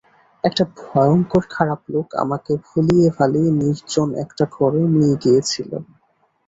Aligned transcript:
একটা 0.43 0.63
ভয়ঙ্কর 0.79 1.43
খারাপ 1.49 1.81
লোক 1.89 2.07
আমাকে 2.15 2.51
ভুলিয়ে-ভালিয়ে 2.65 3.49
নির্জন 3.59 4.09
একটা 4.23 4.43
ঘরে 4.55 4.81
নিয়ে 4.93 5.15
গিয়েছিল। 5.23 5.71